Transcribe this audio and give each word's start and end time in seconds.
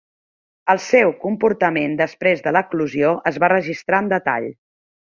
El 0.73 0.79
seu 0.85 1.13
comportament 1.25 1.93
després 2.01 2.43
de 2.49 2.55
l'eclosió 2.59 3.13
es 3.35 3.39
va 3.45 3.55
registrar 3.57 4.05
en 4.07 4.15
detall. 4.19 4.53